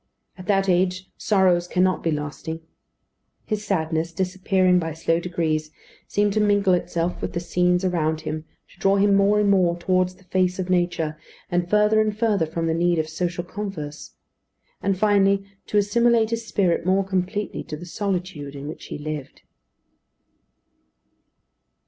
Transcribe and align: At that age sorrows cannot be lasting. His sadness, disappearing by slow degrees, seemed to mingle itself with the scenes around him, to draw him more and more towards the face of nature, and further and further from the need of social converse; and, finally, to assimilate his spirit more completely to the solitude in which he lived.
At 0.35 0.47
that 0.47 0.67
age 0.67 1.11
sorrows 1.15 1.67
cannot 1.67 2.01
be 2.01 2.09
lasting. 2.09 2.61
His 3.45 3.63
sadness, 3.63 4.11
disappearing 4.11 4.79
by 4.79 4.93
slow 4.95 5.19
degrees, 5.19 5.69
seemed 6.07 6.33
to 6.33 6.39
mingle 6.39 6.73
itself 6.73 7.21
with 7.21 7.33
the 7.33 7.39
scenes 7.39 7.85
around 7.85 8.21
him, 8.21 8.45
to 8.69 8.79
draw 8.79 8.95
him 8.95 9.13
more 9.13 9.39
and 9.39 9.47
more 9.51 9.77
towards 9.77 10.15
the 10.15 10.23
face 10.23 10.57
of 10.57 10.71
nature, 10.71 11.19
and 11.51 11.69
further 11.69 12.01
and 12.01 12.17
further 12.17 12.47
from 12.47 12.65
the 12.65 12.73
need 12.73 12.97
of 12.97 13.07
social 13.09 13.43
converse; 13.43 14.15
and, 14.81 14.97
finally, 14.97 15.45
to 15.67 15.77
assimilate 15.77 16.31
his 16.31 16.47
spirit 16.47 16.83
more 16.83 17.03
completely 17.03 17.61
to 17.65 17.77
the 17.77 17.85
solitude 17.85 18.55
in 18.55 18.67
which 18.67 18.85
he 18.85 18.97
lived. 18.97 19.43